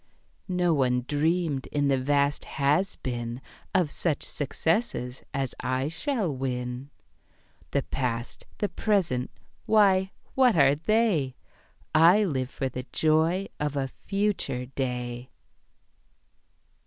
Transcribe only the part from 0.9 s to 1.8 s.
dreamed,